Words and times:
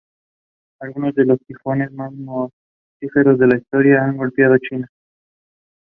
Algunos 0.79 1.13
de 1.13 1.25
los 1.25 1.37
tifones 1.45 1.91
más 1.91 2.11
mortíferos 2.11 3.39
en 3.39 3.55
historia 3.55 4.03
han 4.03 4.17
golpeado 4.17 4.57
China. 4.57 4.87